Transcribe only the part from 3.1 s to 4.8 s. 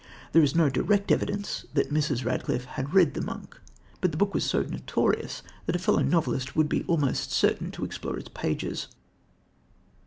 The Monk, but the book was so